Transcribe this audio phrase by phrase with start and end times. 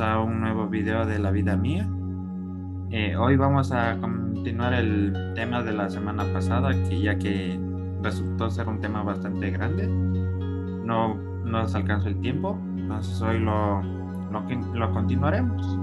[0.00, 1.88] a un nuevo video de la vida mía.
[2.90, 7.60] Eh, hoy vamos a continuar el tema de la semana pasada, que ya que
[8.02, 11.14] resultó ser un tema bastante grande, no
[11.44, 15.78] nos alcanzó el tiempo, entonces hoy lo, lo, continuaremos.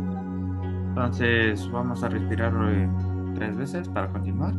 [0.89, 2.89] Entonces vamos a respirar eh,
[3.35, 4.53] tres veces para continuar.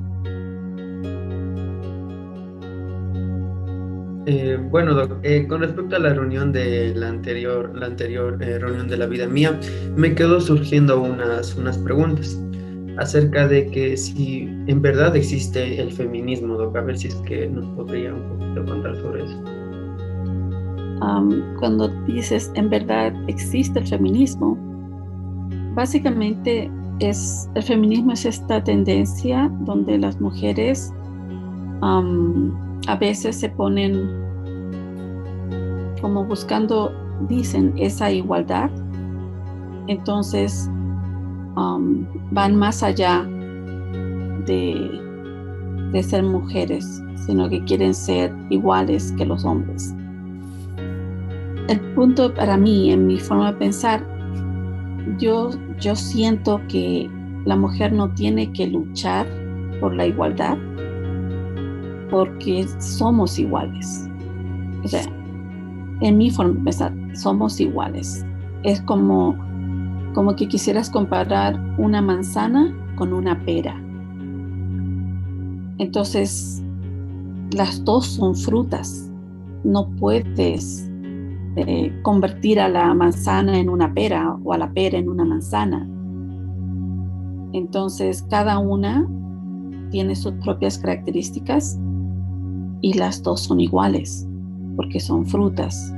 [4.26, 8.86] Eh, bueno, eh, con respecto a la reunión de la anterior, la anterior eh, reunión
[8.86, 9.58] de la vida mía,
[9.96, 12.40] me quedó surgiendo unas, unas preguntas
[12.98, 17.48] acerca de que si en verdad existe el feminismo, Doc, a ver si es que
[17.48, 19.42] nos podría un poquito contar sobre eso.
[21.58, 24.56] cuando dices en verdad existe el feminismo,
[25.74, 30.92] básicamente es el feminismo es esta tendencia donde las mujeres
[32.86, 34.22] a veces se ponen
[36.00, 36.92] como buscando,
[37.28, 38.70] dicen, esa igualdad.
[39.86, 40.68] Entonces
[41.56, 43.26] um, van más allá
[44.46, 45.00] de,
[45.92, 49.94] de ser mujeres, sino que quieren ser iguales que los hombres.
[51.68, 54.04] El punto para mí, en mi forma de pensar,
[55.18, 57.08] yo, yo siento que
[57.44, 59.26] la mujer no tiene que luchar
[59.80, 60.58] por la igualdad,
[62.12, 64.06] porque somos iguales.
[64.84, 65.02] O sea,
[66.02, 66.70] en mi forma
[67.14, 68.26] somos iguales.
[68.64, 69.34] Es como,
[70.12, 73.82] como que quisieras comparar una manzana con una pera.
[75.78, 76.62] Entonces,
[77.52, 79.10] las dos son frutas.
[79.64, 80.86] No puedes
[81.56, 85.88] eh, convertir a la manzana en una pera o a la pera en una manzana.
[87.54, 89.08] Entonces, cada una
[89.90, 91.78] tiene sus propias características
[92.82, 94.26] y las dos son iguales
[94.76, 95.92] porque son frutas.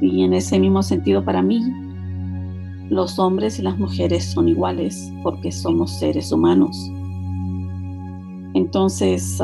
[0.00, 1.62] Y en ese mismo sentido para mí,
[2.90, 6.76] los hombres y las mujeres son iguales porque somos seres humanos.
[8.54, 9.40] Entonces,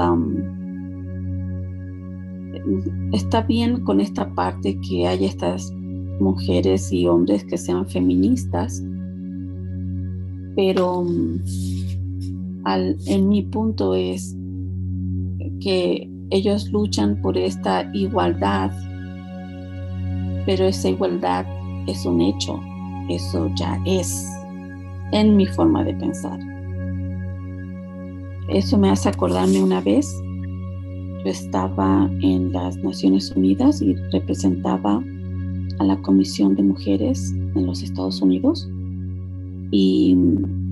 [3.12, 5.72] está bien con esta parte que haya estas
[6.20, 8.82] mujeres y hombres que sean feministas,
[10.54, 11.04] pero
[12.64, 14.36] al, en mi punto es
[15.60, 18.70] que ellos luchan por esta igualdad,
[20.46, 21.44] pero esa igualdad
[21.86, 22.58] es un hecho,
[23.10, 24.26] eso ya es
[25.12, 26.40] en mi forma de pensar.
[28.48, 30.10] Eso me hace acordarme una vez,
[31.24, 35.02] yo estaba en las Naciones Unidas y representaba
[35.78, 38.68] a la Comisión de Mujeres en los Estados Unidos
[39.70, 40.16] y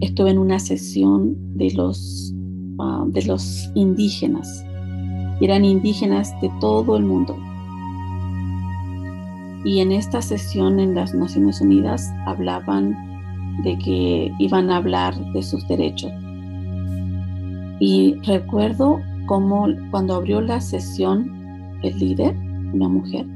[0.01, 2.35] estuve en una sesión de los,
[2.79, 4.65] ah, de los indígenas
[5.41, 7.37] eran indígenas de todo el mundo.
[9.65, 12.97] Y en esta sesión en las Naciones Unidas hablaban
[13.63, 16.13] de que iban a hablar de sus derechos.
[17.79, 21.31] Y recuerdo cómo cuando abrió la sesión
[21.83, 22.37] el líder,
[22.73, 23.27] una mujer,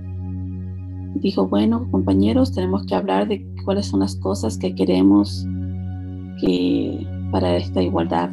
[1.15, 5.47] dijo, bueno, compañeros, tenemos que hablar de cuáles son las cosas que queremos
[6.41, 8.31] que para esta igualdad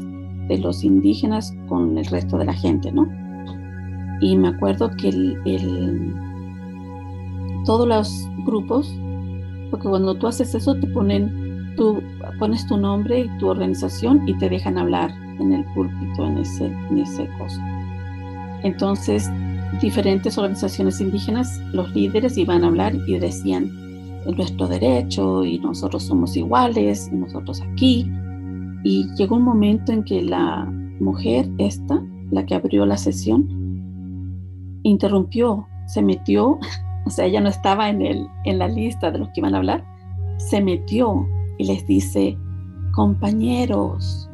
[0.47, 3.20] de los indígenas con el resto de la gente, ¿no?
[4.21, 6.13] Y me acuerdo que el,
[7.65, 8.95] todos los grupos,
[9.69, 12.01] porque cuando tú haces eso te ponen, tú
[12.39, 16.65] pones tu nombre y tu organización y te dejan hablar en el púlpito, en ese,
[16.65, 17.59] en ese coso.
[18.63, 19.29] Entonces,
[19.81, 23.71] diferentes organizaciones indígenas, los líderes iban a hablar y decían,
[24.25, 28.11] es nuestro derecho y nosotros somos iguales y nosotros aquí.
[28.83, 30.65] Y llegó un momento en que la
[30.99, 33.60] mujer esta, la que abrió la sesión,
[34.83, 36.59] interrumpió, se metió,
[37.05, 39.57] o sea, ella no estaba en, el, en la lista de los que iban a
[39.57, 39.85] hablar,
[40.37, 41.27] se metió
[41.57, 42.37] y les dice,
[42.93, 44.29] compañeros,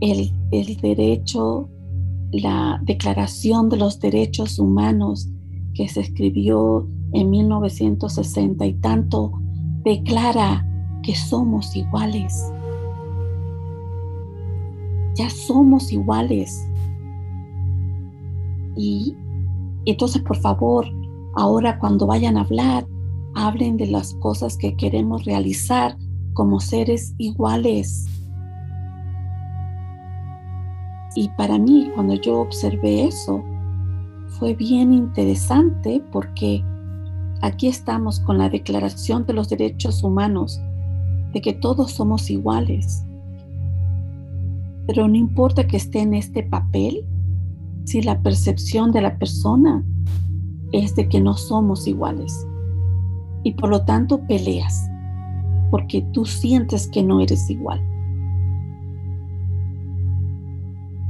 [0.00, 1.68] el, el derecho,
[2.32, 5.28] la Declaración de los Derechos Humanos
[5.74, 9.32] que se escribió en 1960 y tanto,
[9.84, 10.66] declara
[11.02, 12.52] que somos iguales.
[15.14, 16.66] Ya somos iguales.
[18.76, 19.16] Y
[19.92, 20.86] entonces, por favor,
[21.36, 22.86] ahora cuando vayan a hablar,
[23.34, 25.96] hablen de las cosas que queremos realizar
[26.32, 28.06] como seres iguales.
[31.14, 33.42] Y para mí, cuando yo observé eso,
[34.38, 36.62] fue bien interesante porque
[37.40, 40.60] aquí estamos con la Declaración de los Derechos Humanos,
[41.32, 43.02] de que todos somos iguales.
[44.86, 47.04] Pero no importa que esté en este papel,
[47.86, 49.82] si la percepción de la persona
[50.72, 52.46] es de que no somos iguales
[53.44, 54.88] y por lo tanto peleas.
[55.70, 57.80] porque tú sientes que no eres igual.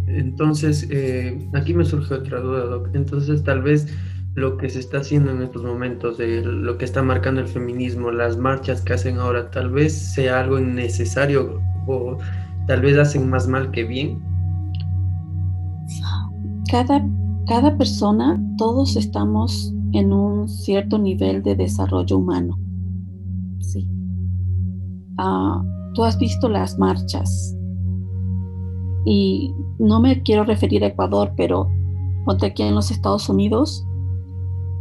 [0.06, 2.88] Entonces, eh, aquí me surge otra duda, Doc.
[2.94, 3.87] Entonces, tal vez
[4.34, 8.11] lo que se está haciendo en estos momentos, de lo que está marcando el feminismo,
[8.11, 12.17] las marchas que hacen ahora, tal vez sea algo innecesario o
[12.67, 14.23] tal vez hacen más mal que bien.
[16.69, 17.07] Cada,
[17.47, 22.59] cada persona, todos estamos en un cierto nivel de desarrollo humano.
[23.61, 23.89] Sí.
[25.19, 25.63] Ah,
[25.95, 27.57] tú has visto las marchas
[29.07, 31.69] y no me quiero referir a Ecuador, pero
[32.25, 33.87] ponte aquí en los Estados Unidos,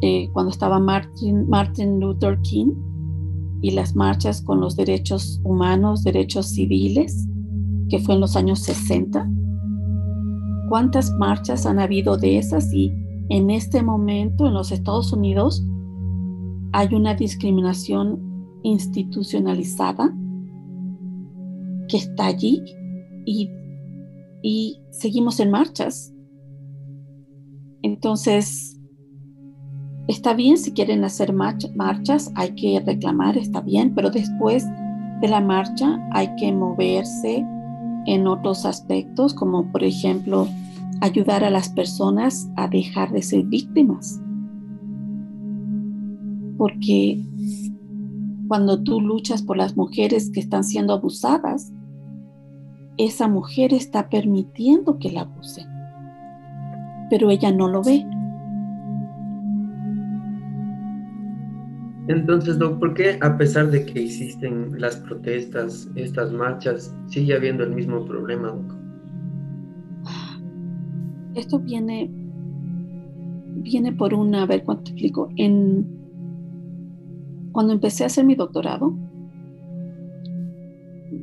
[0.01, 2.73] eh, cuando estaba Martin, Martin Luther King
[3.61, 7.27] y las marchas con los derechos humanos, derechos civiles,
[7.89, 9.29] que fue en los años 60.
[10.69, 12.71] ¿Cuántas marchas han habido de esas?
[12.73, 12.91] Y
[13.29, 15.65] en este momento en los Estados Unidos
[16.73, 18.19] hay una discriminación
[18.63, 20.13] institucionalizada
[21.87, 22.61] que está allí
[23.25, 23.51] y,
[24.91, 26.13] seguimos en marchas.
[27.81, 28.75] Entonces,
[30.07, 34.63] Está bien si quieren hacer marchas, hay que reclamar, está bien, pero después
[35.21, 37.43] de la marcha hay que moverse
[38.05, 40.47] en otros aspectos, como por ejemplo
[41.01, 44.19] ayudar a las personas a dejar de ser víctimas.
[46.57, 47.21] Porque
[48.47, 51.71] cuando tú luchas por las mujeres que están siendo abusadas,
[52.97, 55.67] esa mujer está permitiendo que la abusen,
[57.09, 58.05] pero ella no lo ve.
[62.07, 67.71] Entonces, ¿por qué a pesar de que existen las protestas, estas marchas, sigue habiendo el
[67.71, 68.53] mismo problema,
[71.33, 72.09] Esto viene,
[73.55, 75.29] viene por una, a ver cuánto explico.
[75.35, 75.85] En,
[77.51, 78.95] cuando empecé a hacer mi doctorado,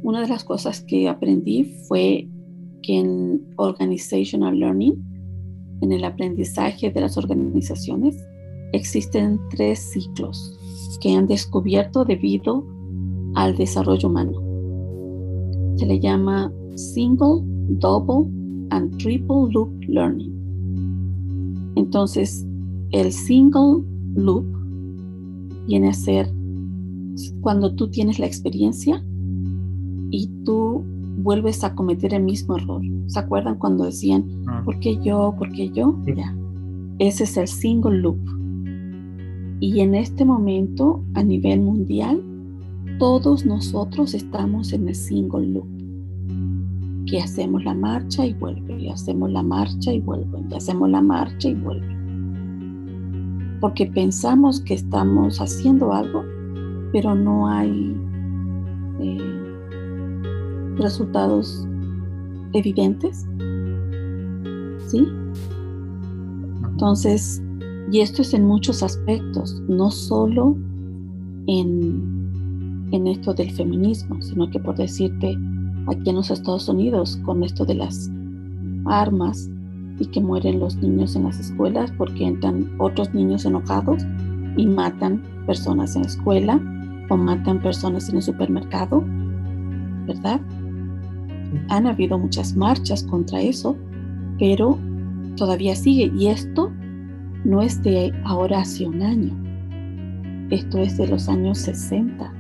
[0.02, 2.29] una de las cosas que aprendí fue
[2.82, 4.94] que en organizational learning,
[5.81, 8.17] en el aprendizaje de las organizaciones,
[8.72, 10.58] existen tres ciclos
[11.00, 12.64] que han descubierto debido
[13.34, 14.40] al desarrollo humano.
[15.76, 17.42] Se le llama Single,
[17.80, 18.30] Double
[18.70, 20.32] and Triple Loop Learning.
[21.76, 22.46] Entonces,
[22.90, 23.82] el Single
[24.14, 24.46] Loop
[25.66, 26.30] viene a ser
[27.40, 29.02] cuando tú tienes la experiencia
[30.10, 30.84] y tú
[31.19, 32.82] vuelves a cometer el mismo error.
[33.06, 34.62] ¿Se acuerdan cuando decían, ah.
[34.64, 35.34] ¿por qué yo?
[35.38, 35.98] ¿Por qué yo?
[36.16, 36.36] Ya.
[36.98, 38.19] Ese es el single loop.
[39.62, 42.20] Y en este momento, a nivel mundial,
[42.99, 45.69] todos nosotros estamos en el single loop.
[47.06, 51.00] Que hacemos la marcha y vuelve, y hacemos la marcha y vuelve, y hacemos la
[51.00, 51.97] marcha y vuelve.
[53.61, 56.25] Porque pensamos que estamos haciendo algo,
[56.93, 57.97] pero no hay
[58.99, 59.44] eh,
[60.75, 61.69] resultados
[62.53, 63.29] evidentes.
[64.88, 65.06] ¿Sí?
[66.65, 67.41] Entonces,
[67.90, 70.56] y esto es en muchos aspectos, no solo
[71.46, 75.37] en, en esto del feminismo, sino que por decirte,
[75.88, 78.10] aquí en los Estados Unidos, con esto de las
[78.86, 79.51] armas
[79.98, 84.03] y que mueren los niños en las escuelas porque entran otros niños enojados
[84.56, 86.60] y matan personas en la escuela
[87.08, 89.05] o matan personas en el supermercado,
[90.06, 90.41] ¿verdad?
[91.69, 93.77] Han habido muchas marchas contra eso,
[94.39, 94.79] pero
[95.36, 96.72] todavía sigue y esto
[97.44, 99.37] no es de ahora hace un año.
[100.51, 102.32] Esto es de los años 60.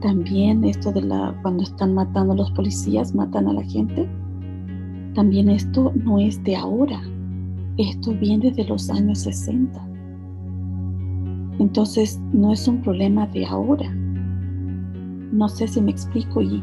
[0.00, 4.08] También esto de la cuando están matando a los policías, matan a la gente.
[5.14, 7.00] También esto no es de ahora.
[7.76, 9.88] Esto viene de los años 60.
[11.58, 13.90] Entonces no es un problema de ahora.
[15.32, 16.62] No sé si me explico y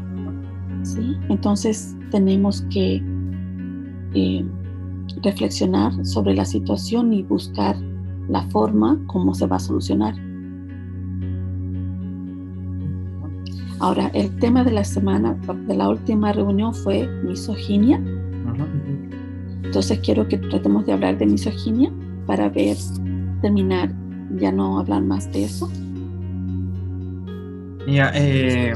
[0.82, 1.16] sí.
[1.28, 3.02] Entonces tenemos que
[4.14, 4.44] eh,
[5.22, 7.76] reflexionar sobre la situación y buscar
[8.28, 10.14] la forma como se va a solucionar.
[13.80, 18.00] Ahora, el tema de la semana, de la última reunión fue misoginia.
[19.64, 21.92] Entonces quiero que tratemos de hablar de misoginia
[22.26, 22.76] para ver,
[23.40, 23.92] terminar,
[24.36, 25.68] ya no hablar más de eso.
[27.88, 28.72] Ya, eh,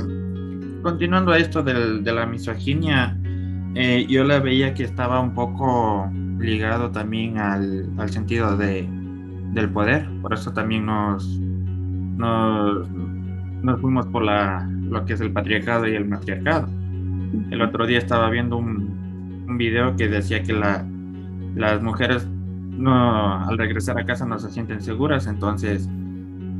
[0.82, 3.16] continuando a esto de la misoginia,
[3.78, 8.88] eh, yo la veía que estaba un poco ligado también al, sentido de,
[9.52, 11.38] del poder, por eso también nos,
[12.18, 12.88] nos,
[13.80, 16.68] fuimos por la, lo que es el patriarcado y el matriarcado.
[17.50, 20.84] El otro día estaba viendo un, un video que decía que la,
[21.54, 22.28] las mujeres
[22.76, 25.88] no, al regresar a casa no se sienten seguras, entonces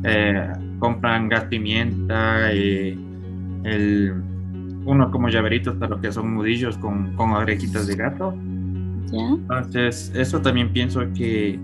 [0.05, 2.99] eh, compran gas pimienta, y
[3.65, 4.15] el,
[4.85, 8.35] unos como llaveritos para los que son mudillos con, con orejitas de gato.
[9.13, 11.59] Entonces, eso también pienso que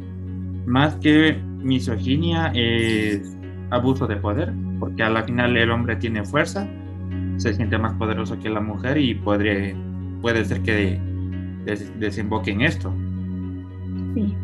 [0.67, 3.37] más que misoginia es
[3.71, 6.69] abuso de poder, porque a la final el hombre tiene fuerza,
[7.37, 9.75] se siente más poderoso que la mujer y podría,
[10.21, 11.01] puede ser que
[11.99, 12.93] desemboque en esto.
[14.15, 14.35] Sí.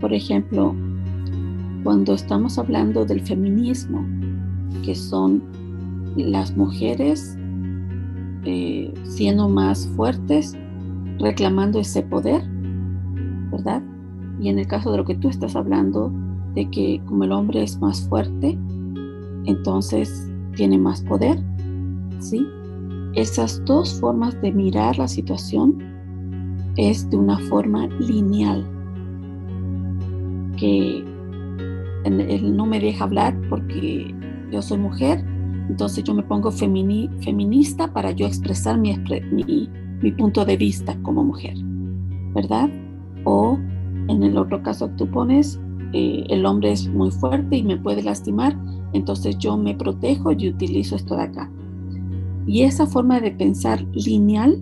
[0.00, 0.74] Por ejemplo,
[1.84, 4.06] cuando estamos hablando del feminismo,
[4.84, 5.42] que son
[6.16, 7.36] las mujeres
[8.44, 10.56] eh, siendo más fuertes,
[11.18, 12.42] reclamando ese poder,
[13.50, 13.82] ¿verdad?
[14.40, 16.12] Y en el caso de lo que tú estás hablando,
[16.54, 18.58] de que como el hombre es más fuerte,
[19.44, 21.42] entonces tiene más poder,
[22.18, 22.46] ¿sí?
[23.14, 25.78] Esas dos formas de mirar la situación
[26.76, 28.66] es de una forma lineal,
[30.56, 31.04] que
[32.04, 34.14] él no me deja hablar porque
[34.50, 35.24] yo soy mujer,
[35.68, 38.96] entonces yo me pongo feminista para yo expresar mi,
[39.30, 39.68] mi,
[40.10, 41.54] punto de vista como mujer,
[42.34, 42.68] ¿verdad?
[43.24, 43.56] O
[44.08, 45.60] en el otro caso que tú pones,
[45.92, 48.58] eh, el hombre es muy fuerte y me puede lastimar,
[48.92, 51.50] entonces yo me protejo y utilizo esto de acá.
[52.46, 54.60] Y esa forma de pensar lineal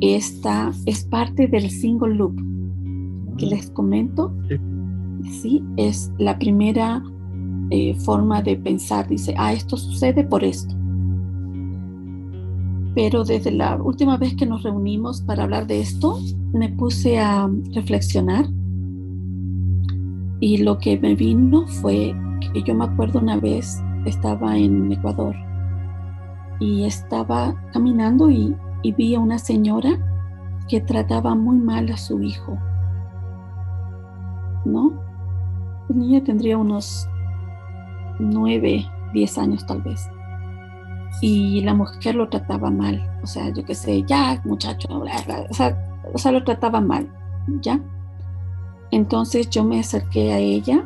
[0.00, 2.38] esta es parte del single loop
[3.38, 4.32] que les comento.
[5.40, 7.02] Sí, es la primera
[7.70, 9.08] eh, forma de pensar.
[9.08, 10.74] Dice, ah, esto sucede por esto.
[12.96, 16.18] Pero desde la última vez que nos reunimos para hablar de esto,
[16.54, 18.46] me puse a reflexionar
[20.40, 22.14] y lo que me vino fue
[22.54, 25.36] que yo me acuerdo una vez estaba en Ecuador
[26.58, 29.98] y estaba caminando y, y vi a una señora
[30.66, 32.58] que trataba muy mal a su hijo.
[34.64, 34.94] ¿No?
[35.90, 37.06] La niña tendría unos
[38.18, 40.08] nueve, diez años tal vez.
[41.20, 43.18] Y la mujer lo trataba mal.
[43.22, 47.10] O sea, yo qué sé, ya, muchacho, o, sea, o sea, lo trataba mal.
[47.60, 47.80] ¿Ya?
[48.90, 50.84] Entonces yo me acerqué a ella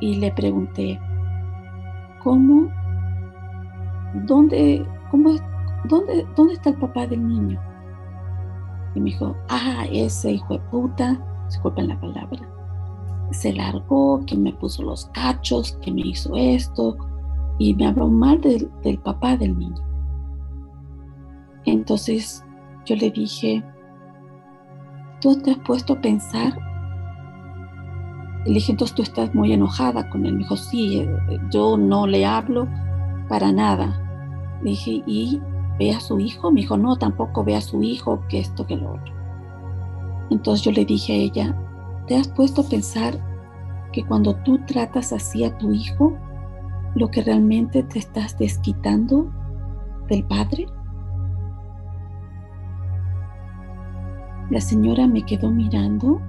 [0.00, 0.98] y le pregunté,
[2.22, 2.68] ¿cómo?
[4.26, 5.36] ¿Dónde, cómo,
[5.84, 7.60] dónde, dónde está el papá del niño?
[8.94, 12.40] Y me dijo, ah, ese hijo de puta, disculpen la palabra,
[13.30, 16.96] se largó, que me puso los cachos, que me hizo esto,
[17.60, 19.84] y me habló mal del, papá del niño.
[21.66, 22.42] Entonces
[22.86, 23.62] yo le dije,
[25.20, 26.58] ¿tú te has puesto a pensar
[28.46, 30.32] le dije, entonces tú estás muy enojada con él.
[30.32, 32.66] Me dijo, sí, eh, yo no le hablo
[33.28, 34.58] para nada.
[34.62, 35.38] Le dije, ¿y
[35.78, 36.50] ve a su hijo?
[36.50, 39.14] Me dijo, no, tampoco ve a su hijo, que esto, que lo otro.
[40.30, 41.56] Entonces yo le dije a ella,
[42.06, 43.14] ¿te has puesto a pensar
[43.92, 46.16] que cuando tú tratas así a tu hijo,
[46.94, 49.30] lo que realmente te estás desquitando
[50.08, 50.66] del padre?
[54.50, 56.20] La señora me quedó mirando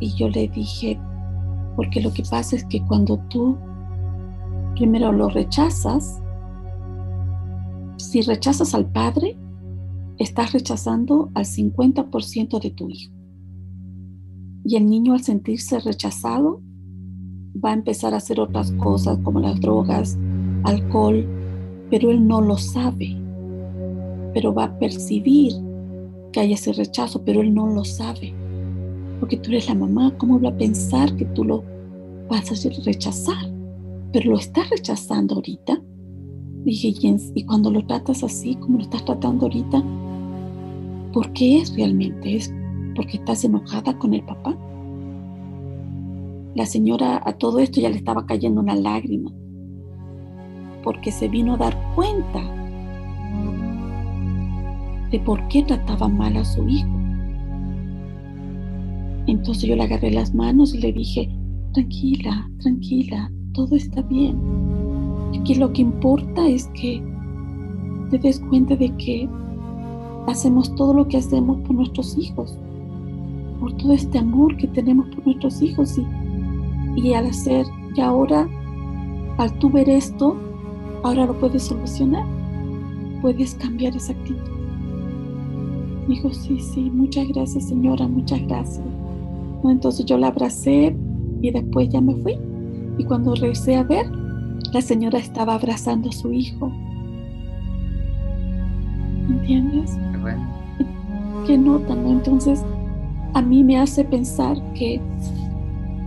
[0.00, 0.98] y yo le dije,
[1.76, 3.58] porque lo que pasa es que cuando tú
[4.74, 6.20] primero lo rechazas,
[7.96, 9.38] si rechazas al padre,
[10.18, 13.12] estás rechazando al 50% de tu hijo.
[14.64, 16.62] Y el niño al sentirse rechazado
[17.62, 20.18] va a empezar a hacer otras cosas como las drogas,
[20.64, 21.26] alcohol,
[21.90, 23.16] pero él no lo sabe.
[24.32, 25.52] Pero va a percibir
[26.32, 28.34] que hay ese rechazo, pero él no lo sabe
[29.24, 31.64] porque tú eres la mamá, ¿cómo va a pensar que tú lo
[32.28, 33.50] vas a rechazar?
[34.12, 35.80] Pero lo estás rechazando ahorita.
[36.64, 36.94] Dije,
[37.34, 39.82] y, cuando lo tratas así, como lo estás tratando ahorita,
[41.12, 42.36] ¿por qué es realmente?
[42.36, 42.52] ¿Es
[42.94, 44.54] porque estás enojada con el papá?
[46.54, 49.32] La señora a todo esto ya le estaba cayendo una lágrima,
[50.84, 52.40] porque se vino a dar cuenta
[55.10, 56.88] de por qué trataba mal a su hijo.
[59.26, 61.28] Entonces yo le agarré las manos y le dije,
[61.72, 64.38] tranquila, tranquila, todo está bien.
[65.40, 67.02] Aquí lo que importa es que
[68.10, 69.28] te des cuenta de que
[70.28, 72.56] hacemos todo lo que hacemos por nuestros hijos,
[73.58, 76.06] por todo este amor que tenemos por nuestros hijos y,
[76.96, 78.48] y al hacer, y ahora,
[79.38, 80.36] al tú ver esto,
[81.02, 82.24] ahora lo puedes solucionar,
[83.20, 84.54] puedes cambiar esa actitud.
[86.08, 88.84] Dijo, sí, sí, muchas gracias señora, muchas gracias.
[89.64, 90.94] Entonces yo la abracé
[91.40, 92.36] y después ya me fui.
[92.98, 94.06] Y cuando regresé a ver,
[94.72, 96.70] la señora estaba abrazando a su hijo.
[99.28, 99.96] ¿Entiendes?
[101.46, 102.10] Qué nota, ¿no?
[102.10, 102.64] Entonces,
[103.34, 105.00] a mí me hace pensar que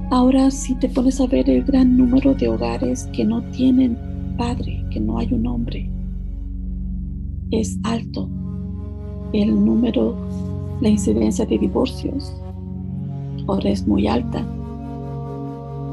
[0.09, 3.97] Ahora si te pones a ver el gran número de hogares que no tienen
[4.37, 5.91] padre, que no hay un hombre,
[7.51, 8.29] es alto.
[9.33, 10.15] El número,
[10.79, 12.33] la incidencia de divorcios
[13.47, 14.45] ahora es muy alta.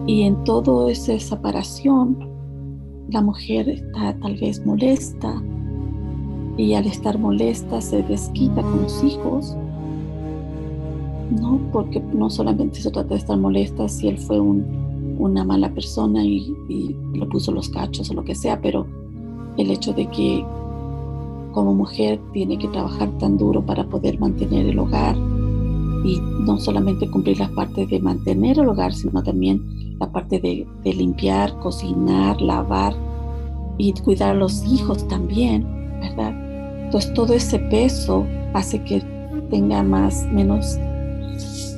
[0.06, 2.16] Y en toda esa separación,
[3.11, 5.42] la mujer está tal vez molesta
[6.56, 9.56] y al estar molesta se desquita con los hijos
[11.41, 16.25] no, porque no solamente se trata de estar molesta si él fue una mala persona
[16.25, 16.55] y,
[17.12, 18.87] le puso los cachos o lo que sea, pero
[19.57, 20.45] el hecho de que
[21.53, 25.17] como mujer tiene que trabajar tan duro para poder mantener el hogar
[26.05, 30.67] y no solamente cumplir la parte de mantener el hogar, sino también la parte de,
[30.83, 32.95] de limpiar, cocinar, lavar
[33.79, 35.64] y cuidar a los hijos también,
[36.00, 36.35] ¿verdad?
[36.85, 39.03] Entonces todo ese peso hace que
[39.50, 40.79] tenga más, menos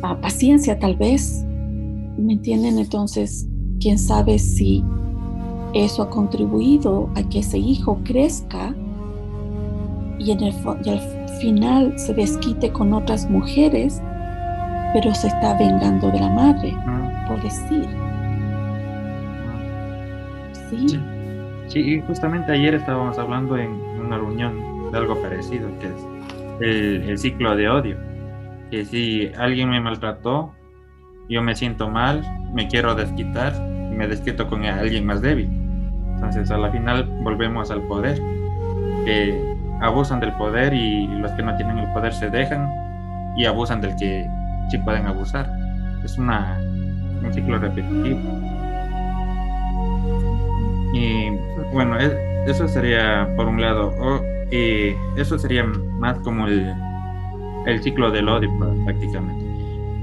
[0.01, 1.45] paciencia tal vez.
[2.19, 2.79] ¿Me entienden?
[2.79, 3.47] Entonces,
[3.81, 4.83] quién sabe si
[5.75, 8.75] eso ha contribuido a que ese hijo crezca
[10.19, 14.01] y, en el, al final se desquite con otras mujeres,
[14.95, 16.75] pero se está vengando de la madre,
[17.29, 17.87] por decir.
[20.71, 20.99] Sí.
[21.69, 27.55] Sí, justamente ayer estábamos hablando en una reunión de algo parecido, que es el ciclo
[27.55, 28.16] de odio
[28.71, 30.53] que si alguien me maltrató,
[31.29, 32.23] yo me siento mal,
[32.55, 35.49] me quiero desquitar y me desquito con alguien más débil.
[36.15, 38.19] Entonces a la final volvemos al poder,
[39.05, 42.69] que abusan del poder y los que no tienen el poder se dejan
[43.37, 44.27] y abusan del que
[44.71, 45.51] sí pueden abusar.
[46.05, 48.21] Es una, un ciclo repetitivo.
[50.95, 51.31] Y
[51.73, 51.99] bueno,
[52.47, 53.93] eso sería por un lado,
[54.51, 56.73] y eso sería más como el
[57.67, 58.51] el ciclo del odio
[58.85, 59.45] prácticamente.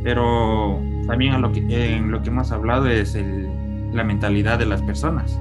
[0.04, 1.60] Pero también lo que,
[1.96, 3.18] en lo que hemos hablado es
[3.94, 5.40] la mentalidad de las personas.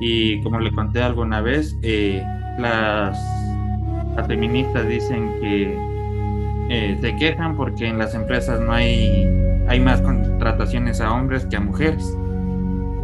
[0.00, 2.22] Y como le conté alguna vez, eh,
[2.58, 3.18] las,
[4.26, 5.76] feministas dicen que
[6.68, 9.26] eh, se quejan porque en las empresas no hay,
[9.68, 12.16] hay más contrataciones a hombres que a mujeres.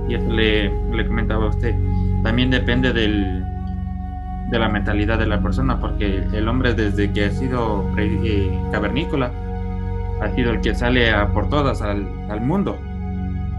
[0.09, 1.75] Y eso le comentaba a usted.
[2.23, 3.48] También depende del,
[4.51, 9.31] de la mentalidad de la persona, porque el hombre desde que ha sido eh, cavernícola
[10.23, 12.07] ha sido el que sale a por todas al,
[12.41, 12.79] mundo.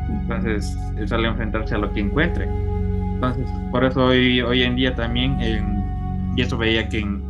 [0.10, 2.48] Entonces, él sale a enfrentarse a lo que encuentre.
[3.14, 5.38] Entonces, por eso hoy, hoy en día también,
[6.36, 7.22] y eso veía que en,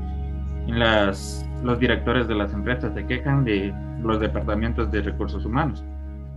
[0.68, 5.84] en las, los directores de las empresas se quejan de los departamentos de recursos humanos,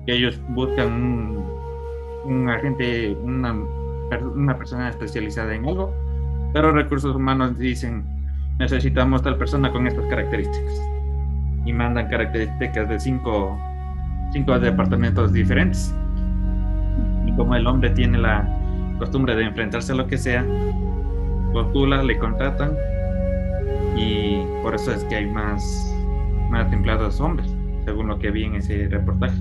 [0.06, 1.44] que ellos buscan un,
[2.24, 3.54] un agente, una,
[4.34, 5.94] una persona especializada en algo
[6.52, 8.04] pero recursos humanos dicen,
[8.58, 10.82] necesitamos tal persona con estas características.
[11.64, 13.58] Y mandan características de cinco,
[14.32, 15.94] cinco departamentos diferentes.
[17.26, 18.48] Y como el hombre tiene la
[18.98, 20.44] costumbre de enfrentarse a lo que sea,
[21.52, 22.72] postula, le contratan
[23.96, 25.94] y por eso es que hay más,
[26.50, 29.36] más empleados hombres, según lo que vi en ese reportaje.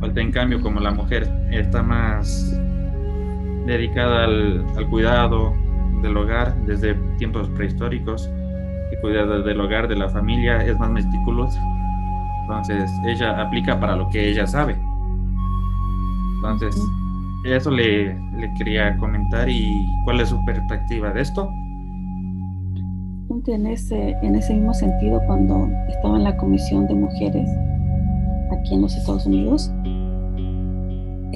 [0.00, 2.58] Falta en cambio, como la mujer está más
[3.66, 5.54] dedicada al, al cuidado,
[6.02, 8.28] del hogar desde tiempos prehistóricos
[8.92, 11.60] y cuidado del hogar, de la familia, es más meticulosa.
[12.42, 14.76] Entonces, ella aplica para lo que ella sabe.
[16.36, 16.76] Entonces,
[17.44, 19.72] eso le, le quería comentar y
[20.04, 21.48] cuál es su perspectiva de esto.
[23.46, 27.48] En ese, en ese mismo sentido, cuando estaba en la Comisión de Mujeres
[28.52, 29.72] aquí en los Estados Unidos,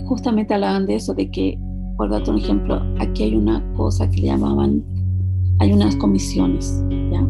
[0.06, 1.58] justamente hablaban de eso, de que
[1.96, 4.84] por darte un ejemplo, aquí hay una cosa que le llamaban,
[5.58, 7.26] hay unas comisiones, ¿ya?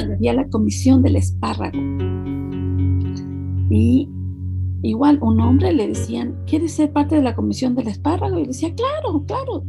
[0.14, 1.78] Había la comisión del espárrago.
[3.70, 4.08] Y
[4.82, 8.38] igual un hombre le decían, ¿quieres ser parte de la comisión del espárrago?
[8.38, 9.64] Y decía, claro, claro.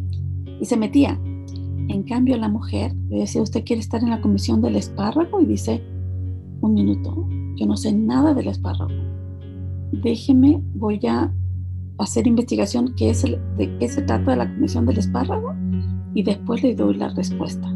[0.60, 1.20] Y se metía.
[1.88, 5.42] En cambio, la mujer le decía, ¿usted quiere estar en la comisión del espárrago?
[5.42, 5.84] Y dice,
[6.62, 8.92] un minuto, yo no sé nada del espárrago.
[9.92, 11.34] Déjeme, voy a
[12.02, 15.54] hacer investigación qué es de qué se trata la comisión del espárrago
[16.14, 17.68] y después le doy la respuesta.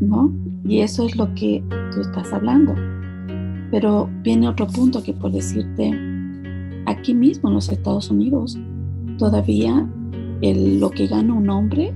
[0.00, 0.32] ¿No?
[0.64, 2.74] Y eso es lo que tú estás hablando.
[3.70, 5.92] Pero viene otro punto que por decirte,
[6.86, 8.58] aquí mismo en los Estados Unidos,
[9.18, 9.88] todavía
[10.42, 11.92] el, lo que gana un hombre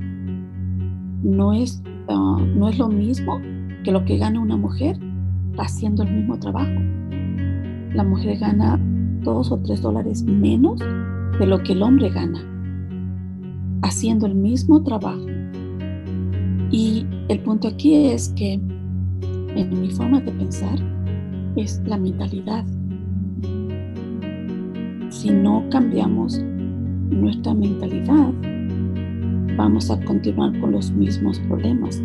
[1.22, 3.40] no es, ah, no es lo mismo
[3.82, 4.98] que lo que gana una mujer
[5.58, 6.80] haciendo el mismo trabajo.
[7.94, 8.78] La mujer gana
[9.24, 10.78] dos o tres dólares menos
[11.38, 12.40] de lo que el hombre gana,
[13.82, 15.26] haciendo el mismo trabajo.
[16.70, 20.78] Y el punto aquí es que en mi forma de pensar
[21.56, 22.64] es la mentalidad.
[25.10, 26.42] si no cambiamos
[27.08, 28.32] nuestra mentalidad,
[29.56, 32.02] vamos a continuar con los mismos problemas,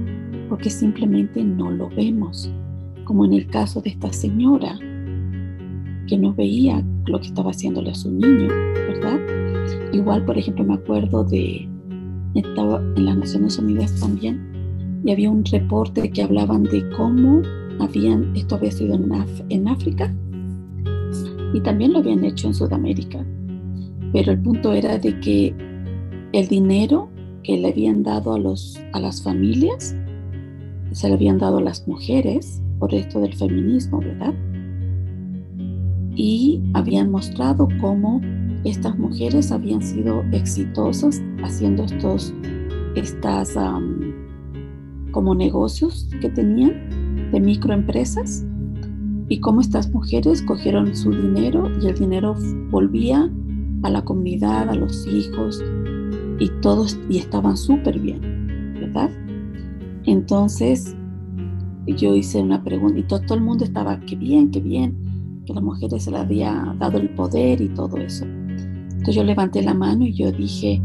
[0.47, 2.49] porque simplemente no lo vemos,
[3.03, 4.77] como en el caso de esta señora
[6.09, 9.19] que no veía lo que estaba haciéndole a su niño, ¿verdad?
[9.93, 11.69] Igual, por ejemplo, me acuerdo de,
[12.33, 14.41] estaba en las Naciones Unidas también,
[15.05, 17.43] y había un reporte que hablaban de cómo
[17.79, 20.13] habían, esto había sido en, África,
[21.53, 23.23] y también lo habían hecho en Sudamérica.
[24.11, 25.55] Pero el punto era de que
[26.33, 27.09] el dinero
[27.43, 29.95] que le habían dado a, los, a las familias
[30.91, 34.33] se le habían dado a las mujeres por esto del feminismo, ¿verdad?
[36.15, 38.21] Y habían mostrado cómo
[38.63, 42.33] estas mujeres habían sido exitosas haciendo estos,
[42.95, 43.57] estas
[45.11, 48.45] como negocios que tenían de microempresas
[49.29, 52.35] y cómo estas mujeres cogieron su dinero y el dinero
[52.71, 53.31] volvía
[53.83, 55.63] a la comunidad, a los hijos
[56.39, 59.09] y todos y estaban súper bien, ¿verdad?
[60.05, 60.95] Entonces
[61.85, 64.95] yo hice una pregunta y todo, el mundo estaba, qué bien, qué bien,
[65.49, 68.23] que las mujeres se le había dado el poder y todo eso.
[68.23, 70.79] Entonces yo levanté la mano y yo dije,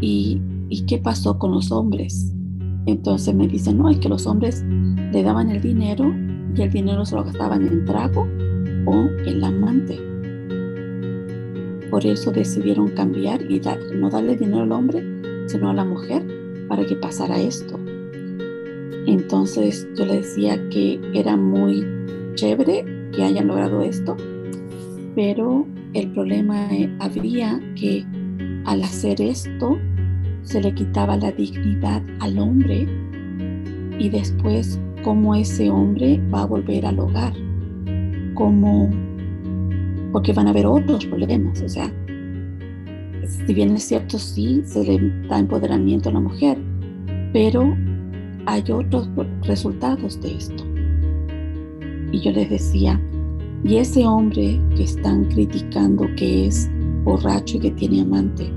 [0.00, 0.40] ¿y,
[0.70, 2.32] ¿y qué pasó con los hombres?
[2.86, 6.10] Entonces me dicen, no, es que los hombres le daban el dinero
[6.56, 8.26] y el dinero se lo gastaban en trago
[8.86, 8.94] o
[9.26, 10.00] el amante.
[11.90, 15.04] Por eso decidieron cambiar y dar, no darle dinero al hombre,
[15.48, 16.24] sino a la mujer
[16.66, 17.78] para que pasara esto.
[19.06, 21.86] Entonces yo le decía que era muy
[22.36, 24.16] chévere que hayan logrado esto,
[25.14, 28.04] pero el problema eh, había que
[28.64, 29.78] al hacer esto
[30.42, 32.86] se le quitaba la dignidad al hombre
[33.98, 37.32] y después cómo ese hombre va a volver al hogar,
[38.34, 38.90] cómo,
[40.12, 41.92] porque van a haber otros problemas, o sea,
[43.46, 46.58] si bien es cierto, sí, se le da empoderamiento a la mujer,
[47.32, 47.76] pero
[48.46, 49.08] hay otros
[49.42, 50.67] resultados de esto.
[52.12, 53.00] Y yo les decía,
[53.64, 56.70] y ese hombre que están criticando que es
[57.04, 58.50] borracho y que tiene amante,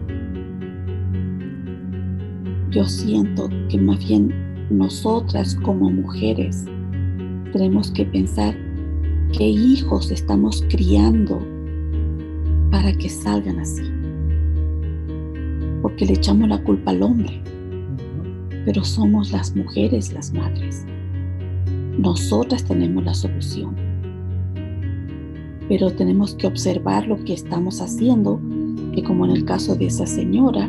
[2.72, 4.34] yo siento que más bien
[4.70, 6.66] nosotras como mujeres
[7.52, 8.56] tenemos que pensar
[9.38, 11.46] qué hijos estamos criando
[12.72, 13.84] para que salgan así.
[15.82, 17.42] Porque le echamos la culpa al hombre,
[18.66, 20.86] pero somos las mujeres las madres.
[22.02, 23.76] Nosotras tenemos la solución.
[25.70, 28.42] Pero tenemos que observar lo que estamos haciendo,
[28.96, 30.66] que como en el caso de esa señora,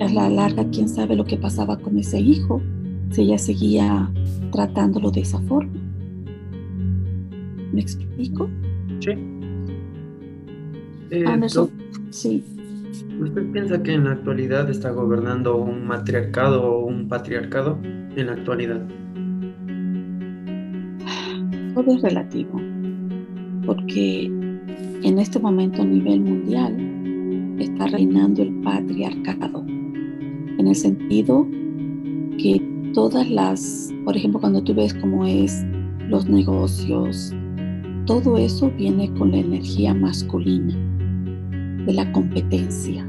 [0.00, 2.62] a la larga, quién sabe lo que pasaba con ese hijo
[3.10, 4.08] si ella seguía
[4.52, 5.72] tratándolo de esa forma.
[7.72, 8.48] ¿Me explico?
[9.00, 9.10] Sí.
[11.10, 11.26] Eh,
[12.10, 12.44] sí.
[13.20, 18.34] ¿Usted piensa que en la actualidad está gobernando un matriarcado o un patriarcado en la
[18.34, 18.86] actualidad?
[21.86, 22.60] Es relativo,
[23.64, 26.76] porque en este momento a nivel mundial
[27.58, 31.48] está reinando el patriarcado en el sentido
[32.36, 32.60] que
[32.92, 35.64] todas las, por ejemplo, cuando tú ves cómo es
[36.08, 37.34] los negocios,
[38.04, 40.74] todo eso viene con la energía masculina,
[41.86, 43.06] de la competencia,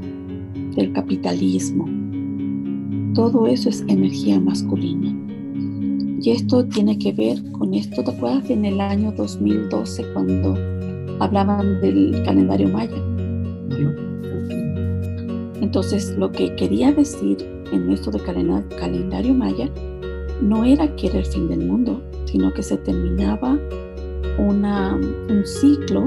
[0.74, 1.86] del capitalismo.
[3.14, 5.21] Todo eso es energía masculina.
[6.22, 10.56] Y esto tiene que ver con esto, ¿te acuerdas en el año 2012 cuando
[11.18, 12.96] hablaban del calendario maya?
[15.60, 17.38] Entonces, lo que quería decir
[17.72, 19.68] en esto de calendario maya
[20.40, 23.58] no era que era el fin del mundo, sino que se terminaba
[24.38, 26.06] una, un ciclo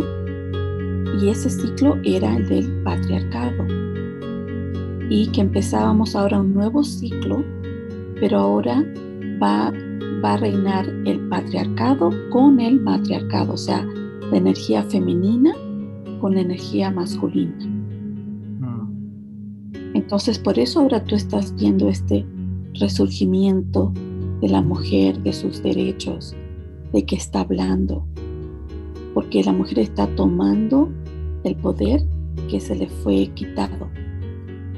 [1.21, 3.65] y ese ciclo era el del patriarcado
[5.09, 7.43] y que empezábamos ahora un nuevo ciclo,
[8.19, 8.83] pero ahora
[9.41, 9.73] va,
[10.25, 13.85] va a reinar el patriarcado con el matriarcado, o sea,
[14.31, 15.53] la energía femenina
[16.19, 17.55] con la energía masculina.
[19.93, 22.25] Entonces, por eso ahora tú estás viendo este
[22.73, 23.93] resurgimiento
[24.41, 26.35] de la mujer, de sus derechos,
[26.91, 28.03] de que está hablando,
[29.13, 30.89] porque la mujer está tomando
[31.43, 32.03] el poder
[32.49, 33.89] que se le fue quitado.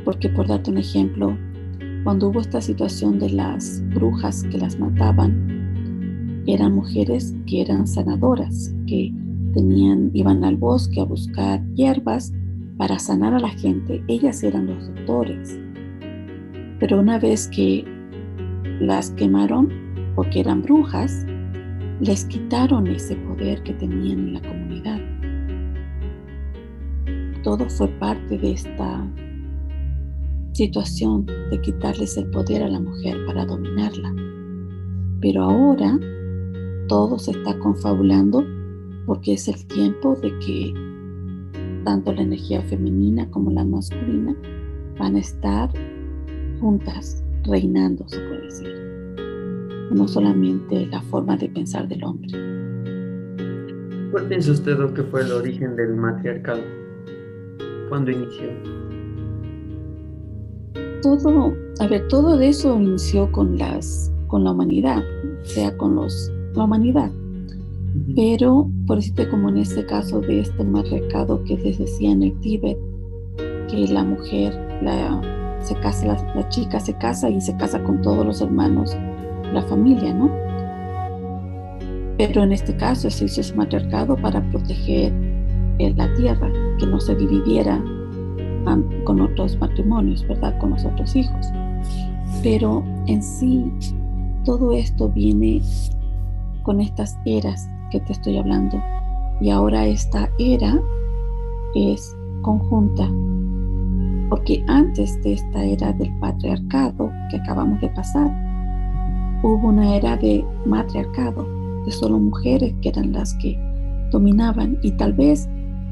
[0.04, 1.38] Porque por darte un ejemplo,
[2.08, 8.74] cuando hubo esta situación de las brujas que las mataban, eran mujeres que eran sanadoras,
[8.88, 9.14] que
[9.54, 12.32] tenían, iban al bosque a buscar hierbas
[12.78, 15.60] para sanar a la gente, ellas eran los doctores.
[16.80, 17.84] Pero una vez que
[18.80, 19.68] las quemaron
[20.16, 21.26] porque eran brujas,
[22.00, 25.02] les quitaron ese poder que tenían en la comunidad.
[27.44, 29.06] todo fue parte de esta
[30.58, 34.12] situación de quitarles el poder a la mujer para dominarla.
[35.22, 36.00] Pero ahora
[36.88, 38.44] todo se está confabulando
[39.06, 40.74] porque es el tiempo de que
[41.86, 44.36] tanto la energía femenina como la masculina
[44.98, 45.70] van a estar
[46.60, 48.76] juntas, reinando, se puede decir.
[49.92, 52.30] No solamente la forma de pensar del hombre.
[54.10, 56.64] ¿Cuál piensa usted que fue el origen del matriarcado?
[57.90, 58.87] ¿Cuándo inició?
[61.02, 65.04] Todo, a ver, todo eso inició con las, con la humanidad,
[65.42, 67.12] o sea, con los, la humanidad.
[68.16, 72.40] Pero, por decirte como en este caso de este matriarcado que les decía en el
[72.40, 72.78] Tíbet,
[73.70, 75.22] que la mujer, la,
[75.62, 78.96] se casa, la, chica se casa y se casa con todos los hermanos,
[79.54, 80.32] la familia, ¿no?
[82.18, 85.14] Pero en este caso se hizo ese matriarcado para proteger
[85.80, 87.84] eh, la tierra, que no se dividiera
[89.04, 90.58] con otros matrimonios, ¿verdad?
[90.60, 91.48] Con los otros hijos.
[92.44, 93.72] Pero en sí,
[94.44, 95.62] todo esto viene
[96.64, 98.82] con estas eras que te estoy hablando.
[99.40, 100.82] Y ahora esta era
[101.76, 103.08] es conjunta,
[104.30, 108.32] porque antes de esta era del patriarcado que acabamos de pasar,
[109.44, 111.48] hubo una era de matriarcado,
[111.86, 113.58] de solo mujeres que eran las que
[114.12, 115.48] dominaban y tal vez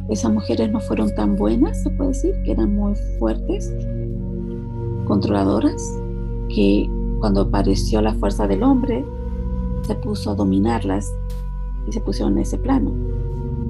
[0.09, 3.73] esas mujeres no fueron tan buenas, se puede decir, que eran muy fuertes,
[5.05, 5.99] controladoras,
[6.49, 6.89] que
[7.19, 9.03] cuando apareció la fuerza del hombre,
[9.81, 11.11] se puso a dominarlas
[11.87, 12.91] y se pusieron en ese plano.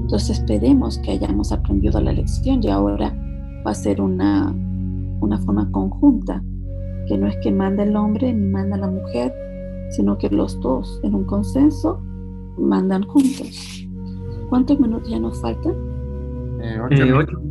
[0.02, 3.16] Entonces esperemos que hayamos aprendido la lección y ahora
[3.66, 4.54] va a ser una,
[5.22, 6.44] una forma conjunta,
[7.08, 9.34] que no es que manda el hombre ni manda la mujer,
[9.92, 12.00] sino que los dos en un consenso
[12.58, 13.88] mandan juntos.
[14.50, 15.95] ¿Cuántos minutos ya nos faltan?
[16.66, 17.42] Eh, ocho.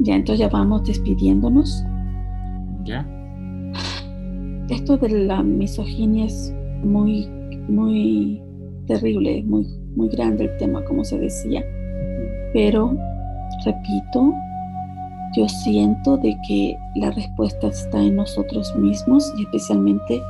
[0.00, 1.84] Ya, entonces ya vamos despidiéndonos.
[2.84, 3.06] Ya.
[4.68, 6.52] Esto de la misoginia es
[6.82, 7.28] muy,
[7.68, 8.42] muy
[8.86, 11.62] terrible, muy, muy grande el tema, como se decía.
[12.52, 12.96] Pero,
[13.64, 14.32] repito,
[15.36, 20.20] yo siento de que la respuesta está en nosotros mismos y especialmente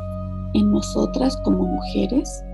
[0.55, 2.45] en nosotras como mujeres,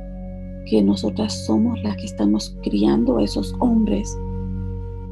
[0.66, 4.08] que nosotras somos las que estamos criando a esos hombres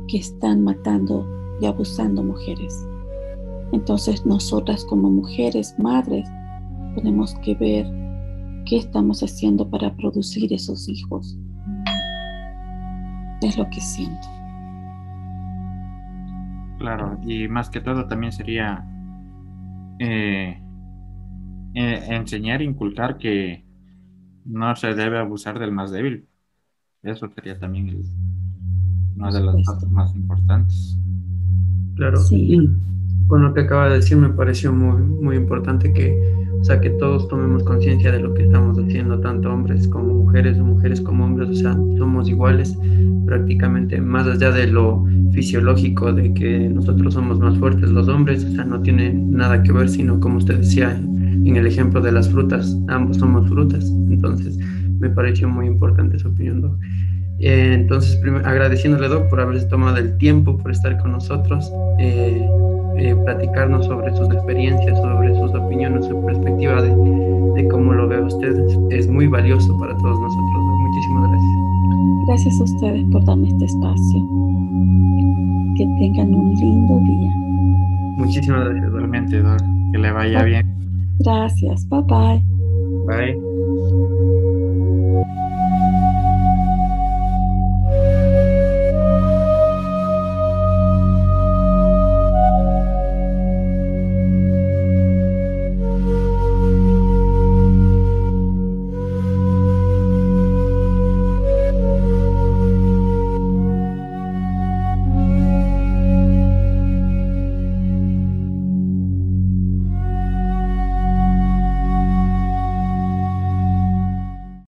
[0.09, 1.27] que están matando
[1.61, 2.87] y abusando mujeres.
[3.73, 6.29] Entonces nosotras como mujeres, madres,
[6.95, 7.87] tenemos que ver
[8.67, 11.39] qué estamos haciendo para producir esos hijos.
[13.41, 14.29] Es lo que siento.
[16.79, 18.85] Claro, y más que todo también sería
[19.99, 20.61] eh,
[21.75, 23.65] eh, enseñar, inculcar que
[24.45, 26.29] no se debe abusar del más débil.
[27.03, 27.87] Eso sería también
[29.23, 30.99] una de las partes más importantes.
[31.95, 32.59] Claro, sí.
[33.27, 36.19] con lo que acaba de decir me pareció muy, muy importante que,
[36.61, 40.59] o sea, que todos tomemos conciencia de lo que estamos haciendo, tanto hombres como mujeres
[40.59, 42.77] o mujeres como hombres, o sea, somos iguales
[43.27, 48.51] prácticamente, más allá de lo fisiológico de que nosotros somos más fuertes los hombres, o
[48.55, 52.29] sea, no tiene nada que ver, sino como usted decía en el ejemplo de las
[52.29, 54.59] frutas, ambos somos frutas, entonces
[54.99, 56.79] me pareció muy importante su opinión,
[57.39, 62.47] eh, entonces, agradeciéndole, Doc, por haberse tomado el tiempo, por estar con nosotros, eh,
[62.99, 66.91] eh, platicarnos sobre sus experiencias, sobre sus opiniones, su perspectiva de,
[67.55, 68.55] de cómo lo ve usted.
[68.91, 70.63] Es muy valioso para todos nosotros.
[70.81, 71.73] Muchísimas gracias.
[72.27, 74.29] Gracias a ustedes por darme este espacio.
[75.77, 77.33] Que tengan un lindo día.
[78.19, 79.59] Muchísimas gracias, Realmente, Doc.
[79.93, 80.73] Que le vaya bien.
[81.21, 81.89] Gracias.
[81.89, 82.43] Bye bye.
[83.07, 83.62] Bye.